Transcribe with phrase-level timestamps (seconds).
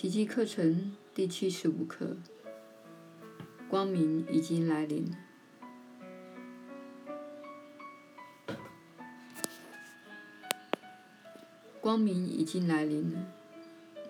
[0.00, 2.16] 奇迹课程第七十五课：
[3.68, 5.12] 光明已经来临。
[11.80, 13.26] 光明已经来临了，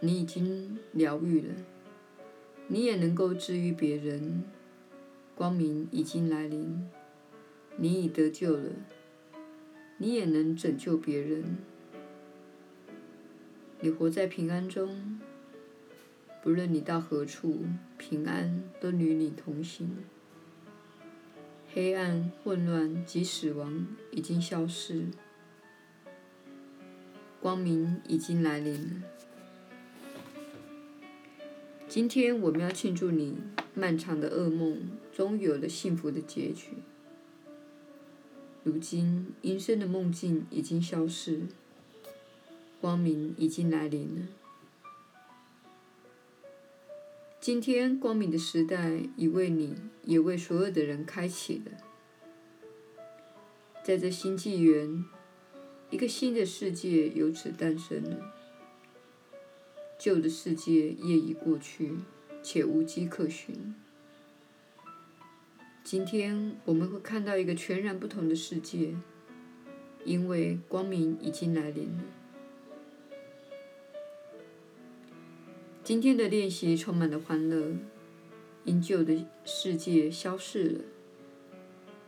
[0.00, 1.54] 你已经疗愈了，
[2.66, 4.44] 你也能够治愈别人。
[5.34, 6.86] 光明已经来临，
[7.78, 8.72] 你已得救了，
[9.96, 11.56] 你也能拯救别人。
[13.80, 15.18] 你活在平安中，
[16.42, 17.64] 不论你到何处，
[17.98, 19.96] 平安都与你同行。
[21.72, 25.06] 黑暗、混乱及死亡已经消失，
[27.40, 29.02] 光明已经来临。
[31.88, 33.38] 今天我们要庆祝你
[33.74, 36.74] 漫长的噩梦终于有了幸福的结局。
[38.62, 41.42] 如今阴森的梦境已经消失。
[42.80, 44.47] 光明已经来临了。
[47.48, 51.72] 今天，光明的时代已为你，也为所有的人开启了。
[53.82, 55.02] 在这新纪元，
[55.88, 58.34] 一个新的世界由此诞生了。
[59.98, 61.94] 旧的世界业已过去，
[62.42, 63.74] 且无迹可寻。
[65.82, 68.94] 今天，我们会看到一个全然不同的世界，
[70.04, 72.04] 因为光明已经来临了。
[75.88, 77.72] 今天的练习充满了欢乐，
[78.64, 80.80] 因旧的世界消逝了，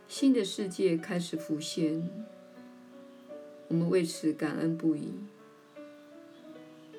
[0.07, 2.07] 新的世界开始浮现。
[3.69, 5.13] 我们为此感恩不已。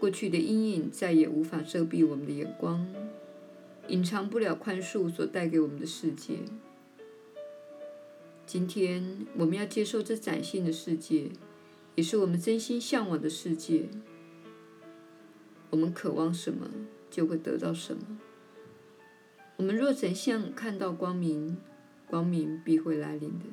[0.01, 2.85] 过去的阴影再也无法遮蔽我们的眼光，
[3.87, 6.35] 隐藏不了宽恕所带给我们的世界。
[8.45, 11.29] 今天我们要接受这崭新的世界，
[11.95, 13.85] 也是我们真心向往的世界。
[15.73, 16.69] 我们渴望什么，
[17.11, 18.19] 就会得到什么。
[19.57, 21.57] 我们若真相看到光明，
[22.07, 23.47] 光明必会来临的。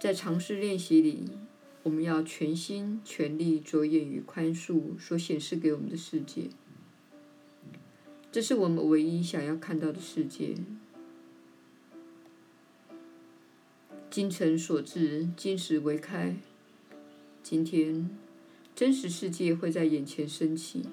[0.00, 1.28] 在尝试练习里，
[1.82, 6.48] 我们要全心全力着眼于宽恕所显示给我们的世界。
[8.32, 10.54] 这是我们唯一想要看到的世界。
[14.10, 16.36] 精诚所至，金石为开。
[17.44, 18.08] 今天，
[18.74, 20.86] 真实世界会在眼前升起，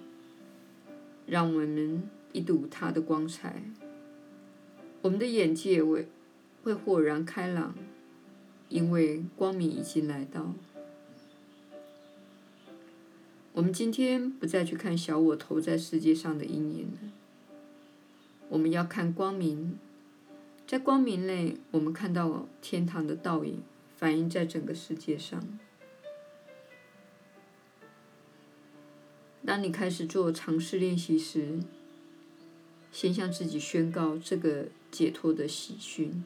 [1.25, 2.03] 让我们
[2.33, 3.63] 一睹它的光彩。
[5.01, 6.09] 我们的眼界会
[6.61, 7.73] 会豁然开朗，
[8.67, 10.53] 因为光明已经来到。
[13.53, 17.11] 我们今天不再去看小我投在世界上的阴影了，
[18.49, 19.79] 我们要看光明。
[20.67, 23.61] 在光明内，我们看到天堂的倒影，
[23.95, 25.41] 反映在整个世界上。
[29.43, 31.59] 当你开始做尝试练习时，
[32.91, 36.23] 先向自己宣告这个解脱的喜讯：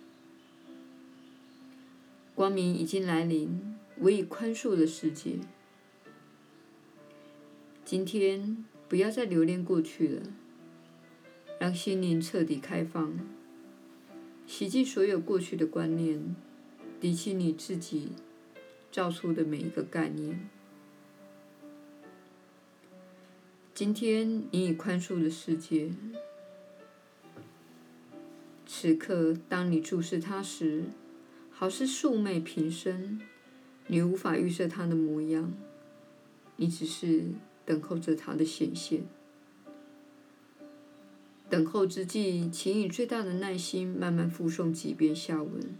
[2.36, 5.40] 光明已经来临，我已宽恕了世界。
[7.86, 10.24] 今天不要再留恋过去了，
[11.59, 13.18] 让心灵彻底开放，
[14.46, 16.36] 洗净所有过去的观念，
[17.00, 18.09] 理清你自己
[18.92, 20.50] 造出的每一个概念。
[23.75, 25.91] 今天你已宽恕了世界。
[28.66, 30.86] 此刻，当你注视它时，
[31.52, 33.19] 好似素昧平生，
[33.88, 35.52] 你无法预设它的模样，
[36.56, 37.25] 你只是
[37.66, 39.03] 等候着它的显现。
[41.50, 45.75] 等候之际，请以最大的耐心慢慢复诵几遍下文。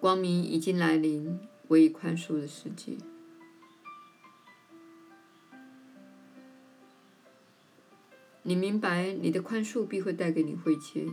[0.00, 1.38] 光明已经来临，
[1.68, 2.96] 我已宽恕了世界。
[8.48, 11.08] 你明白，你的宽恕必会带给你慧见。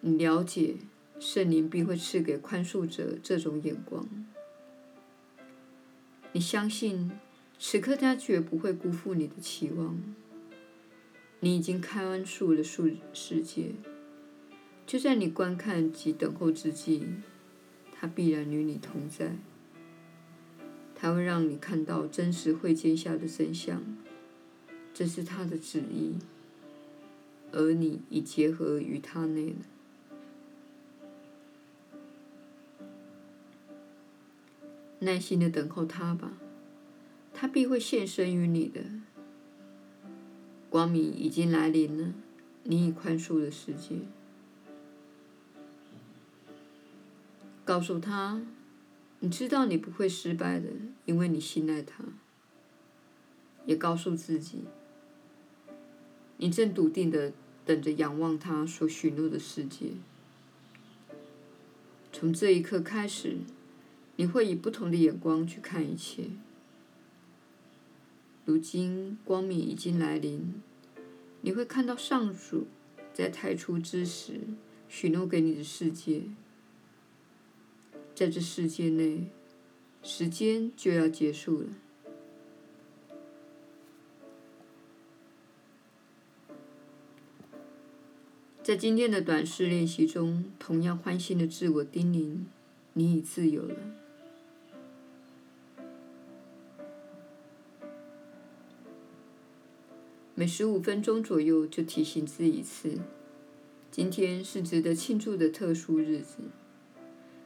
[0.00, 0.76] 你了解，
[1.18, 4.06] 圣灵必会赐给宽恕者这种眼光。
[6.30, 7.10] 你相信，
[7.58, 10.00] 此刻他绝不会辜负你的期望。
[11.40, 13.72] 你已经宽恕了数世界，
[14.86, 17.08] 就在你观看及等候之际，
[17.90, 19.34] 他必然与你同在。
[20.94, 23.82] 他会让你看到真实慧见下的真相。
[25.00, 26.16] 这是他的旨意，
[27.52, 29.56] 而你已结合于他内了。
[34.98, 36.34] 耐心的等候他吧，
[37.32, 38.82] 他必会现身于你的。
[40.68, 42.12] 光明已经来临了，
[42.64, 44.00] 你已宽恕了世界。
[47.64, 48.42] 告诉他，
[49.20, 50.68] 你知道你不会失败的，
[51.06, 52.04] 因为你信赖他。
[53.64, 54.64] 也告诉自己，
[56.42, 57.34] 你正笃定的
[57.66, 59.88] 等着仰望他所许诺的世界。
[62.10, 63.36] 从这一刻开始，
[64.16, 66.30] 你会以不同的眼光去看一切。
[68.46, 70.54] 如今光明已经来临，
[71.42, 72.66] 你会看到上主
[73.12, 74.40] 在太初之时
[74.88, 76.22] 许诺给你的世界。
[78.14, 79.26] 在这世界内，
[80.02, 81.66] 时间就要结束了。
[88.62, 92.40] 在今天的短视练习中，同样欢欣的自我叮咛：
[92.92, 93.74] 你已自由了。
[100.34, 102.98] 每十五分钟左右就提醒自己一次，
[103.90, 106.36] 今天是值得庆祝的特殊日子，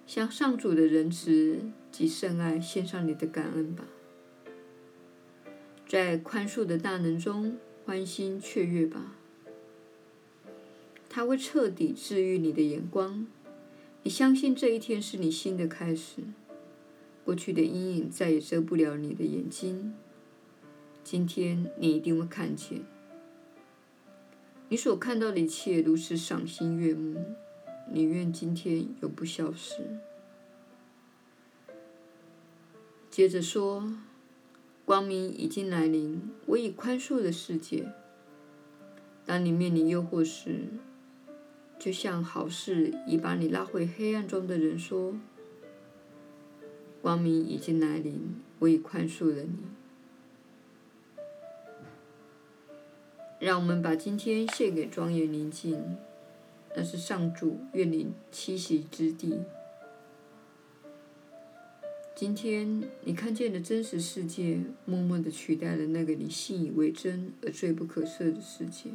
[0.06, 3.84] 向上主的仁慈及圣爱献上你的感恩吧，
[5.88, 7.56] 在宽恕的大能中
[7.86, 9.16] 欢欣雀跃吧，
[11.14, 13.24] 它会彻底治愈你的眼光，
[14.02, 16.22] 你相信这一天是你新的开始，
[17.24, 19.94] 过去的阴影再也遮不了你的眼睛。
[21.04, 22.80] 今天你一定会看见，
[24.68, 27.24] 你所看到的一切如此赏心悦目。
[27.92, 29.86] 你愿今天永不消失。
[33.08, 33.88] 接着说，
[34.84, 37.92] 光明已经来临，我已宽恕的世界。
[39.24, 40.62] 当你面临诱惑时，
[41.84, 45.14] 就像好事已把你拉回黑暗中的人说
[47.02, 49.58] ：“光明已经来临，我已宽恕了你。”
[53.38, 55.98] 让我们把今天献给庄严宁静，
[56.74, 59.42] 那是上主愿你栖息之地。
[62.16, 68.88] 今天你看见的真实世界，默默地取代了那个你信以为真而罪不可赦的世界。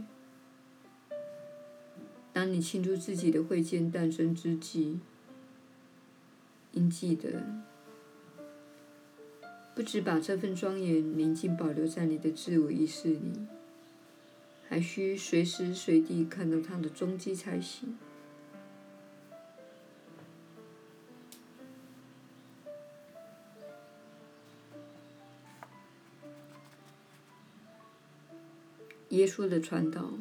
[2.39, 5.01] 当你庆祝自己的会见诞生之际，
[6.71, 7.43] 应记得，
[9.75, 13.33] 不只把这份庄严宁静保留在你的自我意识里。
[14.69, 17.97] 还需随时随地看到它的踪迹才行。
[29.09, 30.13] 耶稣的传导，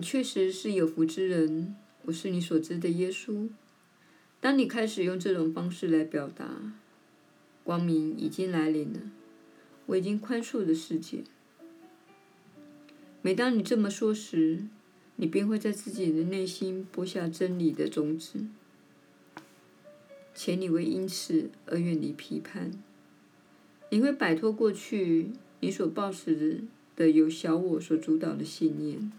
[0.00, 1.76] 你确实是有福之人。
[2.06, 3.50] 我是你所知的耶稣。
[4.40, 6.72] 当你开始用这种方式来表达，
[7.64, 9.00] 光明已经来临了。
[9.84, 11.18] 我已经宽恕了世界。
[13.20, 14.64] 每当你这么说时，
[15.16, 18.46] 你便会在自己的内心播下真理的种子，
[20.34, 22.70] 且你会因此而远离批判。
[23.90, 26.62] 你会摆脱过去你所抱持
[26.96, 29.12] 的由小我所主导的信念。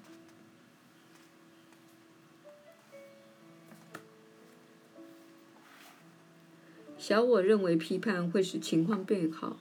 [7.02, 9.60] 小我认为批判会使情况变好。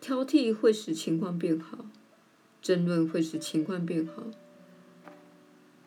[0.00, 1.84] 挑剔会使情况变好，
[2.62, 4.22] 争论会使情况变好，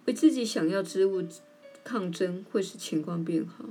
[0.04, 1.24] 为自己想要之物
[1.86, 3.64] 抗争会使情况变好。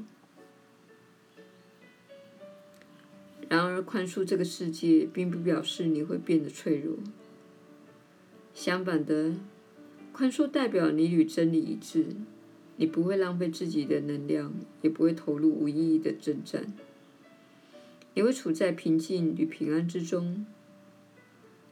[3.50, 6.96] 然而，宽恕这个世界，并不表示你会变得脆弱。
[8.54, 9.34] 相反的，
[10.14, 12.06] 宽恕代表你与真理一致，
[12.78, 16.72] 你不会浪费自己的能量，也不会投入无意义的征战。
[18.14, 20.46] 你会处在平静与平安之中，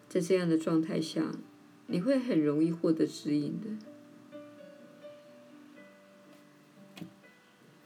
[0.09, 1.37] 在这样的状态下，
[1.87, 3.69] 你会很容易获得指引的。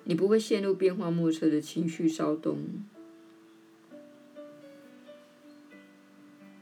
[0.04, 2.58] 你不会陷入变化莫测的情绪骚动，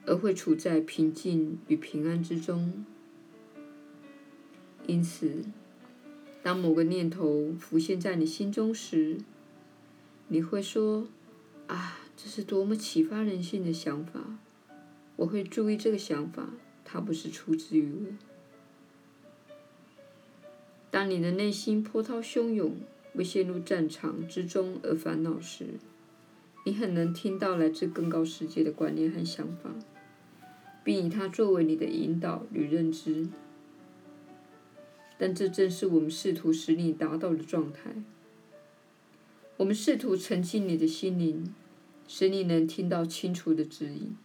[0.06, 2.84] 而会处在平静与平安之中。
[4.86, 5.44] 因此，
[6.48, 9.18] 当某个念头浮现在你心中时，
[10.28, 11.06] 你会说。
[11.66, 14.38] 啊，这是多么启发人性的想法！
[15.16, 16.48] 我会注意这个想法，
[16.86, 18.06] 它不是出自于我。
[20.90, 22.76] 当你的内心波涛汹涌，
[23.12, 25.74] 为陷入战场之中而烦恼时，
[26.64, 29.68] 你很能听到来自更高世界的观念和想法，
[30.82, 33.28] 并以它作为你的引导与认知。
[35.18, 37.90] 但这正是我们试图使你达到的状态。
[39.56, 41.52] 我们试图沉浸你的心灵，
[42.06, 44.16] 使你能听到清楚的指引。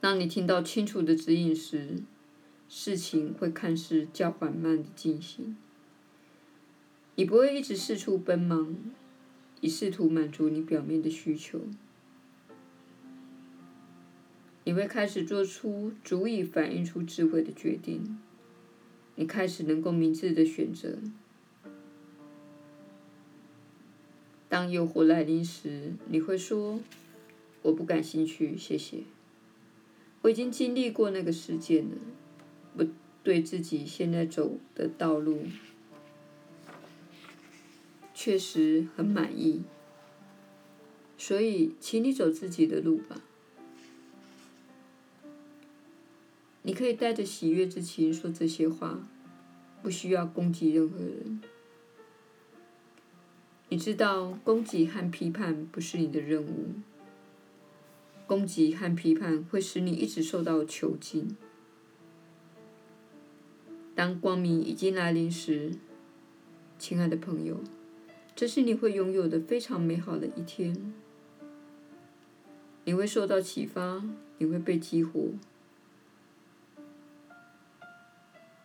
[0.00, 2.02] 当你听到清楚的指引时，
[2.68, 5.56] 事情会看似较缓慢的进行。
[7.14, 8.76] 你不会一直四处奔忙，
[9.60, 11.60] 以试图满足你表面的需求。
[14.64, 18.18] 你会开始做出足以反映出智慧的决定。
[19.16, 20.98] 你开始能够明智的选择。
[24.48, 26.80] 当诱惑来临时，你会说
[27.62, 29.02] ：“我不感兴趣，谢谢。
[30.22, 31.96] 我已经经历过那个事件了。
[32.76, 32.86] 我
[33.22, 35.44] 对自己现在走的道路
[38.14, 39.62] 确实很满意，
[41.18, 43.20] 所以，请你走自己的路吧。
[46.66, 48.98] 你可以带着喜悦之情说这些话，
[49.84, 51.40] 不需要攻击任何人。”
[53.70, 56.70] 你知道，攻击和批判不是你的任务。
[58.26, 61.36] 攻击和批判会使你一直受到囚禁。
[63.94, 65.70] 当光明已经来临时，
[66.80, 67.60] 亲爱的朋友，
[68.34, 70.92] 这是你会拥有的非常美好的一天。
[72.84, 74.04] 你会受到启发，
[74.38, 75.30] 你会被激活。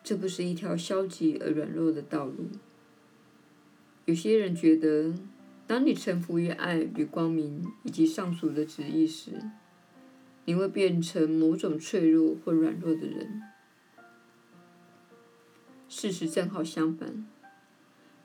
[0.04, 2.48] 这不是一条消极而软弱的道路。
[4.06, 5.14] 有些人觉得，
[5.68, 9.32] 当你臣服于爱与光明以及上主的旨意时，
[10.46, 13.42] 你会变成某种脆弱或软弱的人。
[15.88, 17.28] 事实正好相反，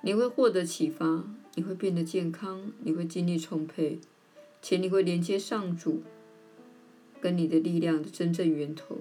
[0.02, 4.00] 你会获得启发，你会变得健康，你会精力充沛，
[4.62, 6.02] 且你会连接上主
[7.20, 8.98] 跟你的力量的真正源头。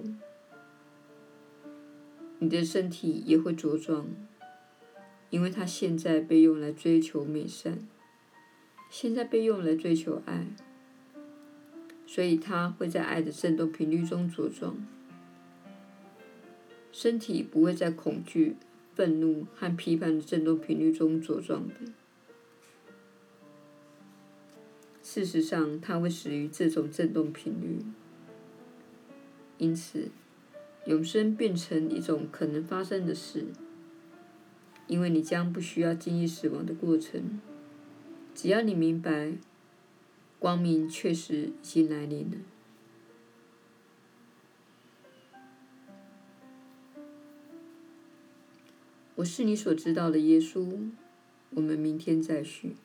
[2.45, 4.07] 你的身体也会茁壮。
[5.31, 7.79] 因为它现在被用来追求美善，
[8.89, 10.45] 现在被用来追求爱，
[12.05, 14.77] 所以它会在爱的振动频率中茁壮。
[16.93, 18.55] 身体不会在恐惧、
[18.93, 21.73] 愤怒和批判的振动频率中茁壮的。
[25.03, 27.83] 事实上，它会死于这种振动频率。
[29.57, 30.09] 因此，
[30.85, 33.45] 永生变成一种可能发生的事。
[34.87, 37.41] 因为你将不需要经历死亡的过程，
[38.35, 39.33] 只要你明白，
[40.37, 42.37] 光明确实已经来临了。
[49.15, 50.91] 我是你所知道的耶稣，
[51.49, 52.75] 我们明天再续。